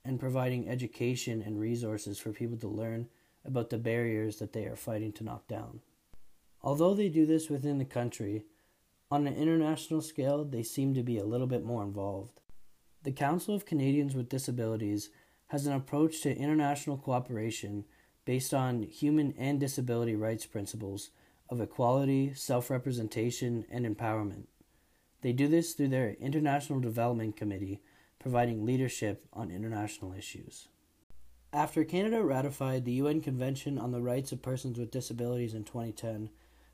and 0.05 0.19
providing 0.19 0.67
education 0.67 1.41
and 1.41 1.59
resources 1.59 2.19
for 2.19 2.31
people 2.31 2.57
to 2.57 2.67
learn 2.67 3.07
about 3.45 3.69
the 3.69 3.77
barriers 3.77 4.37
that 4.37 4.53
they 4.53 4.65
are 4.65 4.75
fighting 4.75 5.11
to 5.13 5.23
knock 5.23 5.47
down. 5.47 5.81
Although 6.61 6.93
they 6.93 7.09
do 7.09 7.25
this 7.25 7.49
within 7.49 7.77
the 7.77 7.85
country, 7.85 8.45
on 9.11 9.27
an 9.27 9.35
international 9.35 10.01
scale, 10.01 10.43
they 10.43 10.63
seem 10.63 10.93
to 10.93 11.03
be 11.03 11.17
a 11.17 11.25
little 11.25 11.47
bit 11.47 11.63
more 11.63 11.83
involved. 11.83 12.39
The 13.03 13.11
Council 13.11 13.53
of 13.53 13.65
Canadians 13.65 14.15
with 14.15 14.29
Disabilities 14.29 15.09
has 15.47 15.67
an 15.67 15.73
approach 15.73 16.21
to 16.21 16.35
international 16.35 16.97
cooperation 16.97 17.85
based 18.25 18.53
on 18.53 18.83
human 18.83 19.33
and 19.37 19.59
disability 19.59 20.15
rights 20.15 20.45
principles 20.45 21.09
of 21.49 21.61
equality, 21.61 22.33
self 22.33 22.69
representation, 22.69 23.65
and 23.69 23.85
empowerment. 23.85 24.45
They 25.21 25.33
do 25.33 25.47
this 25.47 25.73
through 25.73 25.89
their 25.89 26.11
International 26.19 26.79
Development 26.79 27.35
Committee, 27.35 27.81
providing 28.23 28.65
leadership 28.65 29.25
on 29.33 29.51
international 29.51 30.13
issues. 30.13 30.69
After 31.51 31.83
Canada 31.83 32.23
ratified 32.23 32.85
the 32.85 32.93
UN 32.93 33.19
Convention 33.19 33.77
on 33.77 33.91
the 33.91 34.01
Rights 34.01 34.31
of 34.31 34.41
Persons 34.41 34.79
with 34.79 34.91
Disabilities 34.91 35.53
in 35.53 35.65
2010, 35.65 36.29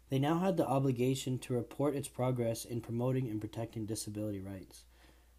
they 0.10 0.20
now 0.20 0.38
had 0.38 0.58
the 0.58 0.68
obligation 0.68 1.39
to 1.39 1.56
report 1.56 1.96
its 1.96 2.08
progress 2.08 2.65
in 2.65 2.82
promoting 2.82 3.27
and 3.27 3.41
protecting 3.41 3.88
disability 3.88 4.39
rights. 4.39 4.84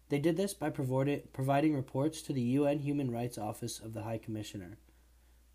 They 0.09 0.19
did 0.19 0.35
this 0.35 0.53
by 0.53 0.69
providing 0.69 1.75
reports 1.75 2.21
to 2.23 2.33
the 2.33 2.41
UN 2.41 2.79
Human 2.79 3.09
Rights 3.09 3.37
Office 3.37 3.79
of 3.79 3.93
the 3.93 4.03
High 4.03 4.17
Commissioner. 4.17 4.77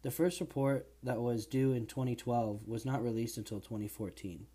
The 0.00 0.10
first 0.10 0.40
report 0.40 0.88
that 1.02 1.20
was 1.20 1.44
due 1.44 1.72
in 1.72 1.84
2012 1.84 2.66
was 2.66 2.86
not 2.86 3.04
released 3.04 3.36
until 3.36 3.60
2014. 3.60 4.46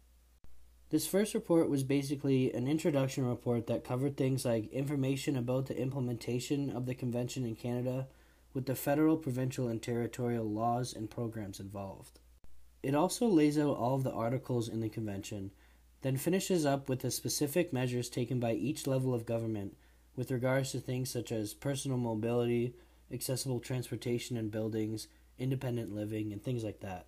This 0.91 1.07
first 1.07 1.33
report 1.33 1.69
was 1.69 1.86
basically 1.86 2.51
an 2.51 2.67
introduction 2.67 3.25
report 3.25 3.67
that 3.67 3.86
covered 3.86 4.17
things 4.17 4.43
like 4.43 4.69
information 4.74 5.38
about 5.38 5.67
the 5.67 5.77
implementation 5.77 6.69
of 6.69 6.86
the 6.86 6.93
convention 6.93 7.45
in 7.45 7.55
Canada 7.55 8.10
with 8.53 8.65
the 8.65 8.75
federal, 8.75 9.15
provincial, 9.15 9.69
and 9.69 9.81
territorial 9.81 10.43
laws 10.43 10.93
and 10.93 11.10
programs 11.10 11.62
involved. 11.62 12.19
It 12.83 12.93
also 12.93 13.25
lays 13.27 13.57
out 13.57 13.77
all 13.77 13.95
of 13.95 14.03
the 14.03 14.12
articles 14.12 14.67
in 14.67 14.81
the 14.81 14.89
convention, 14.89 15.51
then 16.01 16.17
finishes 16.17 16.65
up 16.65 16.89
with 16.89 17.00
the 17.00 17.12
specific 17.12 17.71
measures 17.71 18.10
taken 18.10 18.41
by 18.41 18.51
each 18.51 18.86
level 18.86 19.13
of 19.13 19.25
government 19.25 19.77
with 20.17 20.29
regards 20.29 20.74
to 20.74 20.81
things 20.81 21.10
such 21.10 21.31
as 21.31 21.53
personal 21.53 21.98
mobility, 21.98 22.75
accessible 23.10 23.62
transportation 23.62 24.36
and 24.36 24.51
buildings, 24.51 25.07
independent 25.39 25.95
living, 25.95 26.33
and 26.33 26.43
things 26.43 26.65
like 26.65 26.81
that. 26.81 27.05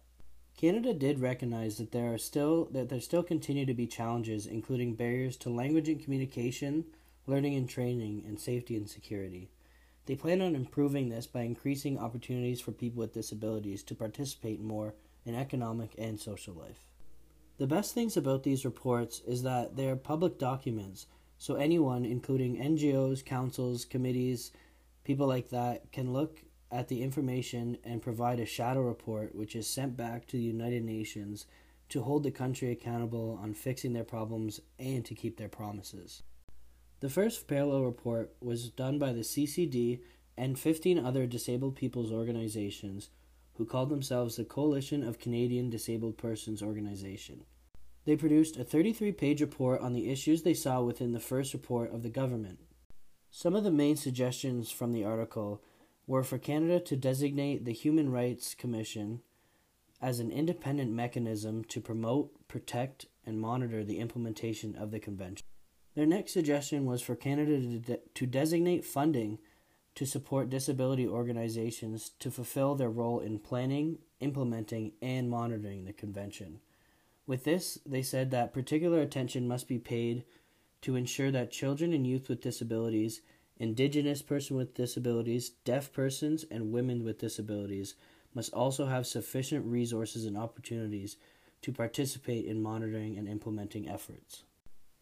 Canada 0.58 0.94
did 0.94 1.20
recognize 1.20 1.78
that 1.78 1.92
there 1.92 2.14
are 2.14 2.18
still 2.18 2.66
that 2.72 2.90
there 2.90 3.00
still 3.00 3.24
continue 3.24 3.66
to 3.66 3.74
be 3.74 3.88
challenges, 3.88 4.46
including 4.46 4.96
barriers 4.96 5.36
to 5.38 5.50
language 5.50 5.90
and 5.90 6.04
communication, 6.04 6.86
learning 7.28 7.56
and 7.56 7.68
training, 7.70 8.24
and 8.26 8.40
safety 8.40 8.76
and 8.76 8.90
security. 8.90 9.50
They 10.06 10.16
plan 10.16 10.42
on 10.42 10.56
improving 10.56 11.10
this 11.10 11.28
by 11.28 11.42
increasing 11.42 11.98
opportunities 11.98 12.62
for 12.62 12.72
people 12.72 13.00
with 13.00 13.14
disabilities 13.14 13.84
to 13.84 13.96
participate 13.96 14.62
more 14.62 14.94
in 15.26 15.36
economic 15.36 15.96
and 15.98 16.20
social 16.20 16.54
life. 16.54 16.80
The 17.58 17.68
best 17.68 17.94
things 17.94 18.18
about 18.18 18.44
these 18.44 18.66
reports 18.66 19.22
is 19.26 19.44
that 19.44 19.76
they 19.76 19.88
are 19.88 19.96
public 19.96 20.38
documents 20.38 21.08
so 21.44 21.56
anyone, 21.56 22.06
including 22.06 22.56
NGOs, 22.56 23.26
councils, 23.26 23.84
committees, 23.84 24.52
people 25.04 25.28
like 25.28 25.50
that, 25.50 25.92
can 25.92 26.14
look 26.14 26.42
at 26.74 26.88
the 26.88 27.04
information 27.04 27.78
and 27.84 28.02
provide 28.02 28.40
a 28.40 28.46
shadow 28.46 28.82
report 28.82 29.36
which 29.36 29.56
is 29.56 29.68
sent 29.68 29.96
back 29.96 30.26
to 30.26 30.38
the 30.38 30.44
United 30.44 30.84
Nations 30.84 31.46
to 31.90 32.02
hold 32.02 32.24
the 32.24 32.32
country 32.32 32.72
accountable 32.72 33.40
on 33.42 33.54
fixing 33.54 33.94
their 33.94 34.04
problems 34.04 34.60
and 34.80 35.06
to 35.06 35.14
keep 35.14 35.38
their 35.38 35.48
promises. 35.48 36.24
The 37.00 37.10
first 37.10 37.48
parallel 37.48 37.84
report 37.84 38.34
was 38.42 38.70
done 38.70 38.98
by 38.98 39.14
the 39.14 39.22
CCD 39.22 40.00
and 40.36 40.58
15 40.58 40.98
other 40.98 41.28
disabled 41.28 41.76
people's 41.76 42.12
organizations 42.12 43.10
who 43.58 43.66
called 43.66 43.90
themselves 43.90 44.36
the 44.36 44.44
Coalition 44.44 45.04
of 45.04 45.20
Canadian 45.20 45.70
Disabled 45.70 46.18
Persons 46.18 46.64
Organization. 46.64 47.44
They 48.06 48.16
produced 48.16 48.58
a 48.58 48.64
33 48.64 49.12
page 49.12 49.42
report 49.42 49.80
on 49.82 49.94
the 49.94 50.12
issues 50.12 50.42
they 50.42 50.56
saw 50.56 50.82
within 50.82 51.12
the 51.12 51.20
first 51.20 51.54
report 51.54 51.94
of 51.94 52.02
the 52.02 52.10
government. 52.10 52.60
Some 53.30 53.56
of 53.56 53.64
the 53.64 53.72
main 53.72 53.96
suggestions 53.96 54.72
from 54.72 54.92
the 54.92 55.06
article 55.06 55.62
were 56.06 56.24
for 56.24 56.38
Canada 56.38 56.80
to 56.80 56.96
designate 56.96 57.66
the 57.66 57.74
Human 57.74 58.12
Rights 58.12 58.56
Commission 58.56 59.22
as 60.02 60.20
an 60.20 60.32
independent 60.32 60.92
mechanism 60.92 61.64
to 61.66 61.80
promote, 61.80 62.48
protect, 62.48 63.06
and 63.26 63.40
monitor 63.40 63.84
the 63.84 64.00
implementation 64.00 64.76
of 64.76 64.92
the 64.92 65.00
convention. 65.00 65.46
Their 65.96 66.06
next 66.06 66.34
suggestion 66.34 66.86
was 66.86 67.02
for 67.02 67.16
Canada 67.16 67.60
to, 67.60 67.80
de- 67.80 68.00
to 68.16 68.26
designate 68.26 68.84
funding 68.84 69.40
to 69.96 70.06
support 70.06 70.50
disability 70.50 71.08
organizations 71.08 72.12
to 72.20 72.32
fulfill 72.32 72.76
their 72.76 72.90
role 72.90 73.20
in 73.20 73.40
planning, 73.40 74.00
implementing, 74.20 74.94
and 75.02 75.30
monitoring 75.30 75.86
the 75.86 75.94
convention. 75.94 76.60
With 77.28 77.44
this, 77.44 77.78
they 77.86 78.02
said 78.02 78.32
that 78.32 78.54
particular 78.54 79.00
attention 79.02 79.48
must 79.48 79.68
be 79.68 79.78
paid 79.78 80.26
to 80.82 80.96
ensure 80.96 81.32
that 81.32 81.52
children 81.52 81.94
and 81.94 82.06
youth 82.06 82.28
with 82.28 82.42
disabilities, 82.42 83.22
indigenous 83.58 84.22
persons 84.22 84.58
with 84.58 84.74
disabilities, 84.74 85.50
deaf 85.64 85.92
persons, 85.94 86.46
and 86.50 86.72
women 86.72 87.04
with 87.04 87.20
disabilities 87.20 87.96
must 88.34 88.54
also 88.54 88.86
have 88.86 89.06
sufficient 89.06 89.66
resources 89.66 90.26
and 90.26 90.38
opportunities 90.38 91.18
to 91.62 91.72
participate 91.72 92.46
in 92.46 92.62
monitoring 92.62 93.18
and 93.18 93.28
implementing 93.28 93.88
efforts. 93.88 94.44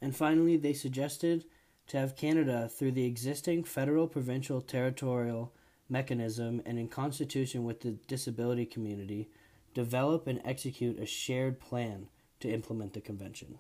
And 0.01 0.15
finally, 0.15 0.57
they 0.57 0.73
suggested 0.73 1.45
to 1.87 1.97
have 1.97 2.15
Canada, 2.15 2.69
through 2.69 2.91
the 2.91 3.05
existing 3.05 3.63
federal, 3.63 4.07
provincial, 4.07 4.61
territorial 4.61 5.53
mechanism 5.89 6.61
and 6.65 6.79
in 6.79 6.87
constitution 6.87 7.65
with 7.65 7.81
the 7.81 7.91
disability 8.07 8.65
community, 8.65 9.29
develop 9.73 10.25
and 10.25 10.41
execute 10.45 10.99
a 10.99 11.05
shared 11.05 11.59
plan 11.59 12.07
to 12.39 12.49
implement 12.49 12.93
the 12.93 13.01
convention. 13.01 13.57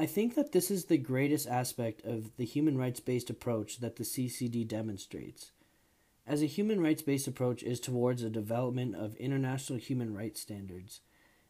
I 0.00 0.06
think 0.06 0.36
that 0.36 0.52
this 0.52 0.70
is 0.70 0.84
the 0.84 0.96
greatest 0.96 1.48
aspect 1.48 2.04
of 2.04 2.36
the 2.36 2.44
human 2.44 2.78
rights 2.78 3.00
based 3.00 3.30
approach 3.30 3.78
that 3.80 3.96
the 3.96 4.04
CCD 4.04 4.66
demonstrates. 4.66 5.50
As 6.24 6.40
a 6.40 6.46
human 6.46 6.80
rights 6.80 7.02
based 7.02 7.26
approach 7.26 7.64
is 7.64 7.80
towards 7.80 8.22
the 8.22 8.30
development 8.30 8.94
of 8.94 9.16
international 9.16 9.80
human 9.80 10.14
rights 10.14 10.40
standards, 10.40 11.00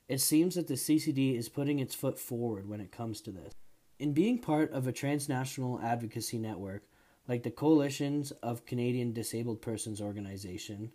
it 0.08 0.22
seems 0.22 0.54
that 0.54 0.66
the 0.66 0.74
CCD 0.74 1.36
is 1.36 1.50
putting 1.50 1.78
its 1.78 1.94
foot 1.94 2.18
forward 2.18 2.66
when 2.66 2.80
it 2.80 2.90
comes 2.90 3.20
to 3.20 3.30
this. 3.30 3.52
In 3.98 4.14
being 4.14 4.38
part 4.38 4.72
of 4.72 4.86
a 4.86 4.92
transnational 4.92 5.78
advocacy 5.82 6.38
network, 6.38 6.84
like 7.26 7.42
the 7.42 7.50
Coalitions 7.50 8.30
of 8.42 8.64
Canadian 8.64 9.12
Disabled 9.12 9.60
Persons 9.60 10.00
organization, 10.00 10.92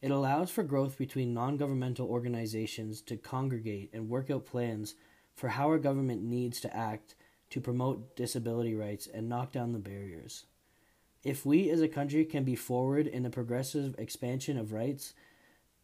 it 0.00 0.12
allows 0.12 0.52
for 0.52 0.62
growth 0.62 0.98
between 0.98 1.34
non 1.34 1.56
governmental 1.56 2.06
organizations 2.06 3.00
to 3.02 3.16
congregate 3.16 3.90
and 3.92 4.08
work 4.08 4.30
out 4.30 4.46
plans 4.46 4.94
for 5.34 5.48
how 5.48 5.66
our 5.68 5.78
government 5.78 6.22
needs 6.22 6.60
to 6.60 6.76
act 6.76 7.14
to 7.50 7.60
promote 7.60 8.16
disability 8.16 8.74
rights 8.74 9.06
and 9.06 9.28
knock 9.28 9.52
down 9.52 9.72
the 9.72 9.78
barriers. 9.78 10.46
If 11.24 11.46
we 11.46 11.70
as 11.70 11.80
a 11.80 11.88
country 11.88 12.24
can 12.24 12.44
be 12.44 12.56
forward 12.56 13.06
in 13.06 13.22
the 13.22 13.30
progressive 13.30 13.94
expansion 13.98 14.58
of 14.58 14.72
rights 14.72 15.14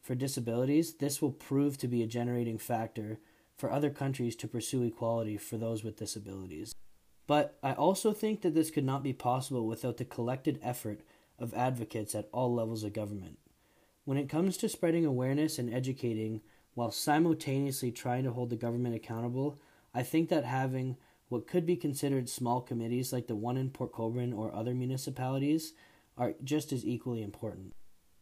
for 0.00 0.14
disabilities, 0.14 0.94
this 0.94 1.22
will 1.22 1.30
prove 1.30 1.78
to 1.78 1.88
be 1.88 2.02
a 2.02 2.06
generating 2.06 2.58
factor 2.58 3.18
for 3.56 3.70
other 3.70 3.90
countries 3.90 4.34
to 4.36 4.48
pursue 4.48 4.82
equality 4.82 5.36
for 5.36 5.56
those 5.56 5.84
with 5.84 5.96
disabilities. 5.96 6.74
But 7.26 7.58
I 7.62 7.72
also 7.72 8.12
think 8.12 8.40
that 8.42 8.54
this 8.54 8.70
could 8.70 8.84
not 8.84 9.02
be 9.02 9.12
possible 9.12 9.66
without 9.66 9.98
the 9.98 10.04
collected 10.04 10.58
effort 10.62 11.02
of 11.38 11.52
advocates 11.54 12.14
at 12.14 12.28
all 12.32 12.54
levels 12.54 12.82
of 12.82 12.92
government. 12.92 13.38
When 14.04 14.16
it 14.16 14.30
comes 14.30 14.56
to 14.56 14.68
spreading 14.68 15.04
awareness 15.04 15.58
and 15.58 15.72
educating 15.72 16.40
while 16.78 16.92
simultaneously 16.92 17.90
trying 17.90 18.22
to 18.22 18.30
hold 18.30 18.50
the 18.50 18.54
government 18.54 18.94
accountable, 18.94 19.58
I 19.92 20.04
think 20.04 20.28
that 20.28 20.44
having 20.44 20.96
what 21.28 21.48
could 21.48 21.66
be 21.66 21.74
considered 21.74 22.28
small 22.28 22.60
committees 22.60 23.12
like 23.12 23.26
the 23.26 23.34
one 23.34 23.56
in 23.56 23.70
Port 23.70 23.92
Colborne 23.92 24.32
or 24.32 24.54
other 24.54 24.76
municipalities 24.76 25.72
are 26.16 26.34
just 26.44 26.70
as 26.72 26.86
equally 26.86 27.20
important. 27.20 27.72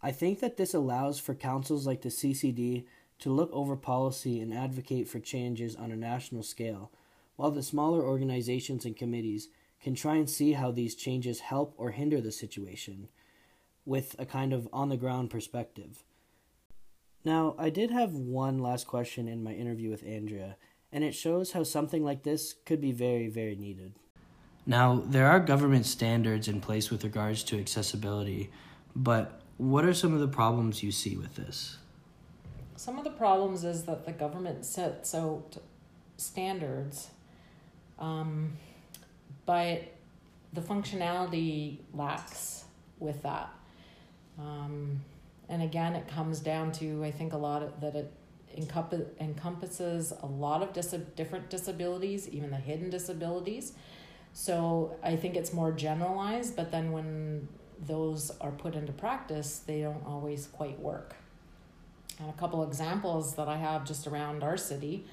I 0.01 0.11
think 0.11 0.41
that 0.41 0.57
this 0.57 0.73
allows 0.73 1.19
for 1.19 1.35
councils 1.35 1.87
like 1.87 2.01
the 2.01 2.09
CCD 2.09 2.87
to 3.19 3.31
look 3.31 3.51
over 3.53 3.77
policy 3.77 4.41
and 4.41 4.55
advocate 4.55 5.07
for 5.07 5.21
changes 5.21 5.77
on 5.77 5.93
a 5.93 5.97
national 5.97 6.43
scale, 6.43 6.91
while 7.37 7.51
the 7.51 7.63
smaller 7.63 8.03
organizations 8.03 8.87
and 8.87 8.97
committees 8.97 9.49
can 9.83 9.95
try 9.95 10.15
and 10.15 10.31
see 10.31 10.53
how 10.53 10.71
these 10.71 10.95
changes 10.95 11.41
help 11.41 11.75
or 11.77 11.91
hinder 11.91 12.23
the 12.23 12.33
situation 12.33 13.09
with 13.85 14.17
a 14.19 14.25
kind 14.25 14.55
of 14.55 14.67
on 14.73 14.89
the 14.89 14.97
ground 14.97 15.29
perspective. 15.29 16.05
Now, 17.27 17.57
I 17.59 17.71
did 17.71 17.91
have 17.91 18.13
one 18.13 18.61
last 18.61 18.87
question 18.87 19.27
in 19.27 19.43
my 19.43 19.51
interview 19.51 19.91
with 19.91 20.05
Andrea, 20.07 20.57
and 20.93 21.03
it 21.03 21.11
shows 21.11 21.51
how 21.51 21.65
something 21.65 22.05
like 22.05 22.23
this 22.23 22.55
could 22.65 22.81
be 22.81 22.93
very, 22.93 23.27
very 23.27 23.57
needed. 23.57 23.95
Now, 24.65 25.03
there 25.05 25.27
are 25.27 25.41
government 25.41 25.87
standards 25.87 26.47
in 26.47 26.61
place 26.61 26.89
with 26.89 27.03
regards 27.03 27.43
to 27.45 27.59
accessibility, 27.59 28.53
but 28.95 29.41
what 29.57 29.85
are 29.85 29.93
some 29.93 30.15
of 30.15 30.21
the 30.21 30.29
problems 30.29 30.85
you 30.85 30.93
see 30.93 31.17
with 31.17 31.35
this? 31.35 31.79
Some 32.77 32.97
of 32.97 33.03
the 33.03 33.11
problems 33.11 33.65
is 33.65 33.83
that 33.87 34.07
the 34.07 34.13
government 34.13 34.65
sets 34.65 35.13
out 35.13 35.57
standards, 36.19 37.11
um, 37.99 38.53
but 39.47 39.83
the 40.53 40.61
functionality 40.61 41.81
lacks 41.93 42.67
with 43.01 43.21
that. 43.25 43.53
Um, 44.39 45.01
and 45.49 45.63
again, 45.63 45.95
it 45.95 46.09
comes 46.09 46.41
down 46.41 46.73
to 46.73 47.05
I 47.05 47.11
think 47.11 47.33
a 47.33 47.39
lot 47.39 47.63
of, 47.63 47.81
that 47.81 47.95
it 47.95 48.13
encompass, 48.57 49.03
encompasses 49.21 50.13
a 50.23 50.27
lot 50.27 50.63
of 50.63 50.73
dis- 50.73 50.95
different 51.15 51.51
disabilities, 51.51 52.29
even 52.29 52.51
the 52.51 52.57
hidden 52.57 52.91
disabilities. 52.91 53.73
So 54.33 54.97
I 55.03 55.17
think 55.17 55.37
it's 55.37 55.53
more 55.53 55.73
generalized, 55.73 56.57
but 56.57 56.71
then 56.71 56.93
when 56.93 57.49
those 57.79 58.31
are 58.41 58.51
put 58.51 58.75
into 58.75 58.93
practice, 58.93 59.61
they 59.67 59.83
don't 59.83 60.05
always 60.07 60.47
quite 60.47 60.79
work. 60.79 61.15
And 62.19 62.31
a 62.31 62.33
couple 62.35 62.63
examples 62.63 63.35
that 63.37 63.49
I 63.49 63.57
have 63.57 63.85
just 63.85 64.07
around 64.07 64.43
our 64.43 64.57
city 64.57 65.07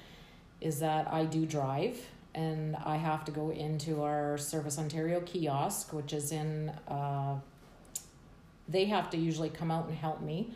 is 0.60 0.80
that 0.80 1.12
I 1.12 1.24
do 1.24 1.44
drive 1.46 1.98
and 2.34 2.76
I 2.76 2.96
have 2.96 3.24
to 3.26 3.32
go 3.32 3.50
into 3.50 4.02
our 4.02 4.38
Service 4.38 4.78
Ontario 4.78 5.20
kiosk, 5.20 5.92
which 5.92 6.12
is 6.12 6.32
in 6.32 6.70
uh, 6.88 7.36
they 8.68 8.86
have 8.86 9.10
to 9.10 9.16
usually 9.16 9.50
come 9.50 9.70
out 9.70 9.86
and 9.86 9.96
help 9.96 10.20
me 10.20 10.50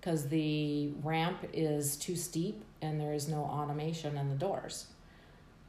because 0.00 0.28
the 0.28 0.90
ramp 1.02 1.38
is 1.52 1.96
too 1.96 2.14
steep 2.14 2.62
and 2.82 3.00
there 3.00 3.14
is 3.14 3.28
no 3.28 3.38
automation 3.38 4.18
in 4.18 4.28
the 4.28 4.34
doors. 4.34 4.86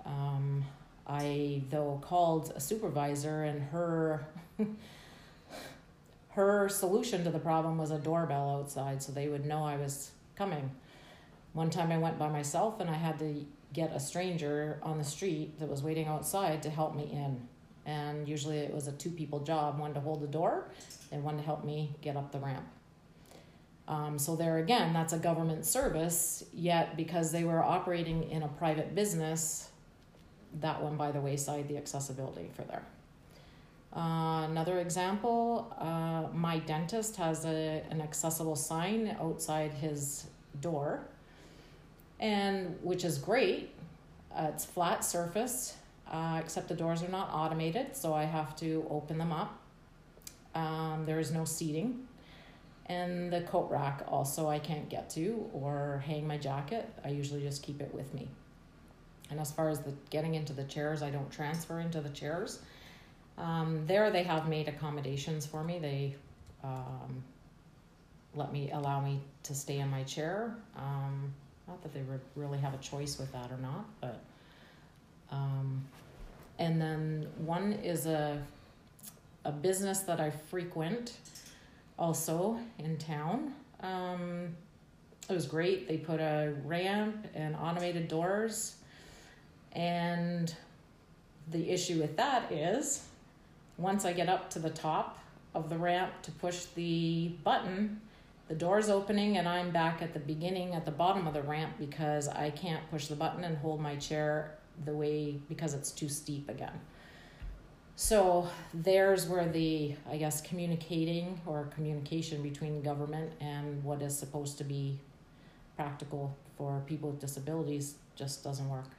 Um, 0.05 0.65
I 1.07 1.61
though 1.69 1.99
called 2.01 2.51
a 2.55 2.59
supervisor 2.59 3.43
and 3.43 3.63
her 3.69 4.27
her 6.29 6.67
solution 6.67 7.23
to 7.23 7.29
the 7.29 7.39
problem 7.39 7.77
was 7.77 7.91
a 7.91 7.97
doorbell 7.97 8.59
outside 8.59 9.01
so 9.01 9.11
they 9.11 9.29
would 9.29 9.45
know 9.45 9.63
I 9.63 9.77
was 9.77 10.11
coming. 10.35 10.71
One 11.53 11.69
time 11.69 11.91
I 11.91 11.97
went 11.97 12.19
by 12.19 12.27
myself 12.27 12.81
and 12.81 12.89
I 12.89 12.95
had 12.95 13.17
to 13.19 13.45
get 13.71 13.93
a 13.93 13.99
stranger 13.99 14.79
on 14.83 14.97
the 14.97 15.03
street 15.03 15.59
that 15.59 15.69
was 15.69 15.81
waiting 15.81 16.07
outside 16.07 16.61
to 16.63 16.69
help 16.69 16.95
me 16.95 17.03
in. 17.11 17.47
And 17.85 18.27
usually 18.27 18.57
it 18.57 18.73
was 18.73 18.87
a 18.87 18.91
two 18.93 19.11
people 19.11 19.39
job, 19.39 19.79
one 19.79 19.93
to 19.93 19.99
hold 19.99 20.21
the 20.21 20.27
door 20.27 20.69
and 21.11 21.23
one 21.23 21.37
to 21.37 21.43
help 21.43 21.63
me 21.63 21.95
get 22.01 22.17
up 22.17 22.31
the 22.31 22.39
ramp. 22.39 22.65
Um, 23.87 24.17
so 24.17 24.35
there 24.35 24.57
again, 24.57 24.93
that's 24.93 25.13
a 25.13 25.19
government 25.19 25.65
service, 25.65 26.43
yet 26.51 26.97
because 26.97 27.31
they 27.31 27.43
were 27.43 27.63
operating 27.63 28.29
in 28.31 28.41
a 28.41 28.47
private 28.47 28.95
business, 28.95 29.69
that 30.61 30.81
went 30.81 30.97
by 30.97 31.11
the 31.11 31.19
wayside, 31.19 31.67
the 31.67 31.77
accessibility 31.77 32.49
for 32.55 32.63
there. 32.63 32.83
Uh, 33.95 34.45
another 34.49 34.79
example, 34.79 35.73
uh, 35.77 36.25
my 36.33 36.59
dentist 36.59 37.15
has 37.15 37.45
a, 37.45 37.83
an 37.89 38.01
accessible 38.01 38.55
sign 38.55 39.15
outside 39.21 39.71
his 39.71 40.25
door, 40.59 41.07
and 42.19 42.75
which 42.81 43.05
is 43.05 43.17
great. 43.17 43.71
Uh, 44.35 44.47
it's 44.53 44.65
flat 44.65 45.03
surface, 45.03 45.75
uh, 46.11 46.39
except 46.41 46.67
the 46.67 46.75
doors 46.75 47.03
are 47.03 47.09
not 47.09 47.29
automated, 47.33 47.95
so 47.95 48.13
I 48.13 48.23
have 48.23 48.55
to 48.57 48.85
open 48.89 49.17
them 49.17 49.31
up 49.31 49.61
um, 50.55 51.03
there 51.05 51.19
is 51.19 51.31
no 51.31 51.45
seating. 51.45 52.07
And 52.87 53.31
the 53.31 53.41
coat 53.41 53.69
rack 53.69 54.03
also 54.07 54.47
I 54.47 54.59
can't 54.59 54.89
get 54.89 55.09
to 55.11 55.49
or 55.53 56.03
hang 56.05 56.25
my 56.25 56.37
jacket. 56.37 56.87
I 57.03 57.09
usually 57.09 57.41
just 57.41 57.61
keep 57.61 57.81
it 57.81 57.93
with 57.93 58.13
me. 58.13 58.27
And 59.29 59.39
as 59.39 59.51
far 59.51 59.69
as 59.69 59.79
the 59.79 59.93
getting 60.11 60.35
into 60.35 60.53
the 60.53 60.63
chairs, 60.63 61.01
I 61.01 61.09
don't 61.09 61.29
transfer 61.31 61.79
into 61.79 61.99
the 61.99 62.09
chairs. 62.09 62.59
Um, 63.37 63.85
there 63.85 64.11
they 64.11 64.23
have 64.23 64.47
made 64.47 64.67
accommodations 64.67 65.45
for 65.45 65.63
me. 65.63 65.79
They 65.79 66.15
um, 66.63 67.23
let 68.35 68.53
me 68.53 68.69
allow 68.71 69.01
me 69.01 69.19
to 69.43 69.55
stay 69.55 69.79
in 69.79 69.89
my 69.89 70.03
chair. 70.03 70.55
Um, 70.77 71.33
not 71.67 71.81
that 71.81 71.93
they 71.93 72.01
re- 72.01 72.19
really 72.35 72.59
have 72.59 72.75
a 72.75 72.77
choice 72.77 73.17
with 73.17 73.31
that 73.31 73.51
or 73.51 73.57
not, 73.57 73.85
but 73.99 74.21
um, 75.31 75.85
and 76.59 76.81
then 76.81 77.27
one 77.37 77.73
is 77.73 78.05
a 78.05 78.41
a 79.45 79.51
business 79.51 79.99
that 80.01 80.19
I 80.19 80.31
frequent 80.31 81.13
also 81.97 82.59
in 82.79 82.97
town. 82.97 83.53
Um, 83.81 84.55
it 85.29 85.33
was 85.33 85.45
great. 85.45 85.87
They 85.87 85.97
put 85.97 86.19
a 86.19 86.55
ramp 86.65 87.27
and 87.33 87.55
automated 87.55 88.07
doors. 88.07 88.77
And 89.71 90.53
the 91.51 91.69
issue 91.69 91.99
with 92.01 92.17
that 92.17 92.51
is 92.51 93.05
once 93.77 94.03
I 94.03 94.13
get 94.13 94.29
up 94.29 94.49
to 94.51 94.59
the 94.59 94.69
top 94.69 95.19
of 95.53 95.69
the 95.69 95.77
ramp 95.77 96.11
to 96.23 96.31
push 96.31 96.65
the 96.75 97.29
button, 97.43 98.01
the 98.47 98.55
door's 98.55 98.89
opening 98.89 99.37
and 99.37 99.47
I'm 99.47 99.71
back 99.71 100.01
at 100.01 100.13
the 100.13 100.19
beginning 100.19 100.73
at 100.73 100.85
the 100.85 100.91
bottom 100.91 101.27
of 101.27 101.33
the 101.33 101.41
ramp 101.41 101.73
because 101.79 102.27
I 102.27 102.49
can't 102.49 102.87
push 102.89 103.07
the 103.07 103.15
button 103.15 103.43
and 103.43 103.57
hold 103.57 103.79
my 103.79 103.95
chair 103.95 104.55
the 104.83 104.93
way 104.93 105.39
because 105.47 105.73
it's 105.73 105.91
too 105.91 106.09
steep 106.09 106.49
again. 106.49 106.79
So 107.95 108.49
there's 108.73 109.27
where 109.27 109.47
the, 109.47 109.95
I 110.09 110.17
guess, 110.17 110.41
communicating 110.41 111.39
or 111.45 111.69
communication 111.73 112.43
between 112.43 112.81
government 112.81 113.31
and 113.39 113.81
what 113.83 114.01
is 114.01 114.17
supposed 114.17 114.57
to 114.57 114.65
be 114.65 114.99
practical 115.77 116.35
for 116.57 116.81
people 116.85 117.11
with 117.11 117.19
disabilities 117.19 117.95
just 118.15 118.43
doesn't 118.43 118.69
work. 118.69 118.89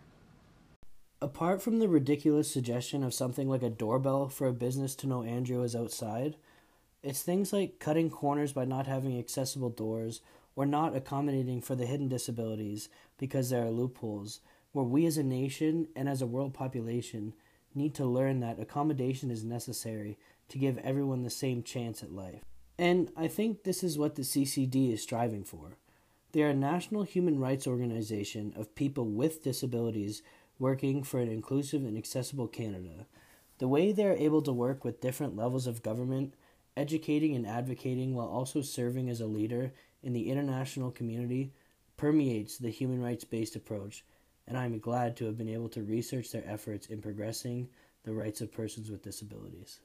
Apart 1.20 1.62
from 1.62 1.78
the 1.78 1.88
ridiculous 1.88 2.50
suggestion 2.50 3.02
of 3.02 3.14
something 3.14 3.48
like 3.48 3.62
a 3.62 3.70
doorbell 3.70 4.28
for 4.28 4.46
a 4.46 4.52
business 4.52 4.94
to 4.96 5.06
know 5.06 5.22
Andrea 5.22 5.60
is 5.60 5.76
outside, 5.76 6.36
it's 7.02 7.22
things 7.22 7.52
like 7.52 7.78
cutting 7.78 8.10
corners 8.10 8.52
by 8.52 8.64
not 8.64 8.86
having 8.86 9.18
accessible 9.18 9.70
doors 9.70 10.20
or 10.54 10.66
not 10.66 10.96
accommodating 10.96 11.60
for 11.60 11.74
the 11.74 11.86
hidden 11.86 12.08
disabilities 12.08 12.88
because 13.18 13.50
there 13.50 13.64
are 13.64 13.70
loopholes, 13.70 14.40
where 14.76 14.84
we 14.84 15.06
as 15.06 15.16
a 15.16 15.22
nation 15.22 15.88
and 15.96 16.06
as 16.06 16.20
a 16.20 16.26
world 16.26 16.52
population 16.52 17.32
need 17.74 17.94
to 17.94 18.04
learn 18.04 18.40
that 18.40 18.60
accommodation 18.60 19.30
is 19.30 19.42
necessary 19.42 20.18
to 20.50 20.58
give 20.58 20.76
everyone 20.76 21.22
the 21.22 21.30
same 21.30 21.62
chance 21.62 22.02
at 22.02 22.12
life. 22.12 22.42
And 22.78 23.10
I 23.16 23.26
think 23.26 23.62
this 23.62 23.82
is 23.82 23.96
what 23.96 24.16
the 24.16 24.22
CCD 24.22 24.92
is 24.92 25.02
striving 25.02 25.44
for. 25.44 25.78
They 26.32 26.42
are 26.42 26.50
a 26.50 26.54
national 26.54 27.04
human 27.04 27.40
rights 27.40 27.66
organization 27.66 28.52
of 28.54 28.74
people 28.74 29.06
with 29.06 29.42
disabilities 29.42 30.20
working 30.58 31.02
for 31.02 31.20
an 31.20 31.30
inclusive 31.30 31.82
and 31.82 31.96
accessible 31.96 32.46
Canada. 32.46 33.06
The 33.56 33.68
way 33.68 33.92
they 33.92 34.04
are 34.04 34.12
able 34.12 34.42
to 34.42 34.52
work 34.52 34.84
with 34.84 35.00
different 35.00 35.34
levels 35.34 35.66
of 35.66 35.82
government, 35.82 36.34
educating 36.76 37.34
and 37.34 37.46
advocating 37.46 38.14
while 38.14 38.28
also 38.28 38.60
serving 38.60 39.08
as 39.08 39.22
a 39.22 39.26
leader 39.26 39.72
in 40.02 40.12
the 40.12 40.30
international 40.30 40.90
community 40.90 41.54
permeates 41.96 42.58
the 42.58 42.68
human 42.68 43.00
rights 43.00 43.24
based 43.24 43.56
approach 43.56 44.04
and 44.48 44.56
I 44.56 44.64
am 44.64 44.78
glad 44.78 45.16
to 45.16 45.26
have 45.26 45.36
been 45.36 45.48
able 45.48 45.68
to 45.70 45.82
research 45.82 46.30
their 46.30 46.46
efforts 46.46 46.86
in 46.86 47.00
progressing 47.00 47.68
the 48.04 48.14
rights 48.14 48.40
of 48.40 48.52
persons 48.52 48.90
with 48.90 49.02
disabilities. 49.02 49.80